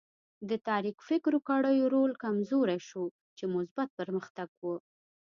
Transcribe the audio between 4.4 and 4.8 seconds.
و.